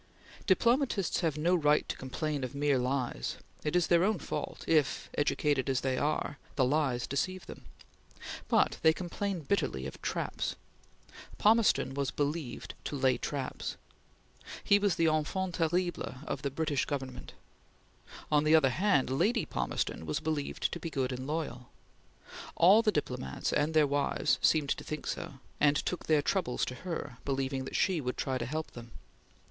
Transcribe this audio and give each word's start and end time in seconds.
Diplomatists 0.47 1.19
have 1.19 1.37
no 1.37 1.53
right 1.53 1.87
to 1.87 1.95
complain 1.95 2.43
of 2.43 2.55
mere 2.55 2.79
lies; 2.79 3.37
it 3.63 3.75
is 3.75 3.85
their 3.85 4.03
own 4.03 4.17
fault, 4.17 4.65
if, 4.67 5.11
educated 5.15 5.69
as 5.69 5.81
they 5.81 5.95
are, 5.95 6.39
the 6.55 6.65
lies 6.65 7.05
deceive 7.05 7.45
them; 7.45 7.65
but 8.47 8.79
they 8.81 8.93
complain 8.93 9.41
bitterly 9.41 9.85
of 9.85 10.01
traps. 10.01 10.55
Palmerston 11.37 11.93
was 11.93 12.09
believed 12.09 12.73
to 12.85 12.95
lay 12.97 13.15
traps. 13.19 13.77
He 14.63 14.79
was 14.79 14.95
the 14.95 15.05
enfant 15.05 15.53
terrible 15.53 16.15
of 16.25 16.41
the 16.41 16.49
British 16.49 16.85
Government. 16.85 17.33
On 18.31 18.43
the 18.43 18.55
other 18.55 18.71
hand, 18.71 19.11
Lady 19.11 19.45
Palmerston 19.45 20.07
was 20.07 20.19
believed 20.19 20.71
to 20.71 20.79
be 20.79 20.89
good 20.89 21.11
and 21.11 21.27
loyal. 21.27 21.69
All 22.55 22.81
the 22.81 22.91
diplomats 22.91 23.53
and 23.53 23.75
their 23.75 23.85
wives 23.85 24.39
seemed 24.41 24.69
to 24.69 24.83
think 24.83 25.05
so, 25.05 25.33
and 25.59 25.75
took 25.75 26.07
their 26.07 26.23
troubles 26.23 26.65
to 26.65 26.73
her, 26.73 27.19
believing 27.23 27.65
that 27.65 27.75
she 27.75 28.01
would 28.01 28.17
try 28.17 28.39
to 28.39 28.47
help 28.47 28.71
them. 28.71 28.93